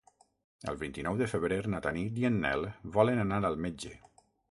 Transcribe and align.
El 0.71 0.77
vint-i-nou 0.83 1.19
de 1.19 1.27
febrer 1.33 1.59
na 1.73 1.81
Tanit 1.87 2.17
i 2.21 2.25
en 2.31 2.39
Nel 2.45 2.65
volen 2.97 3.21
anar 3.25 3.39
al 3.51 3.59
metge. 3.67 3.93